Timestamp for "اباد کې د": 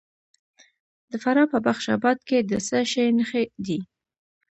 1.97-2.51